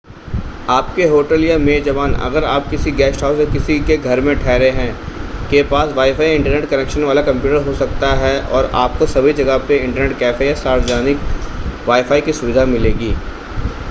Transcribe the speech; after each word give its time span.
आपके 0.69 1.05
होटल 1.07 1.43
या 1.43 1.57
मेज़बान 1.57 2.13
अगर 2.27 2.43
आप 2.43 2.69
किसी 2.69 2.91
गेस्ट 2.91 3.23
हाउस 3.23 3.39
या 3.39 3.45
किसी 3.45 3.79
के 3.79 3.97
घर 3.97 4.21
में 4.21 4.33
ठहरे 4.35 4.69
हैं 4.69 4.89
के 5.51 5.61
पास 5.69 5.93
वाईफ़ाई 5.93 6.27
या 6.27 6.33
इंटरनेट 6.33 6.69
कनेक्शन 6.69 7.03
वाला 7.03 7.21
कंप्यूटर 7.21 7.65
हो 7.67 7.73
सकता 7.75 8.13
है 8.15 8.33
और 8.51 8.71
आपको 8.77 9.05
सभी 9.05 9.33
जगहों 9.33 9.59
पर 9.59 9.73
इंटरनेट 9.73 10.17
कैफ़े 10.19 10.47
या 10.47 10.55
सार्वजानिक 10.55 11.87
वाईफ़ाई 11.87 12.21
की 12.21 12.33
सुविधा 12.33 12.65
मिलेगी 12.65 13.15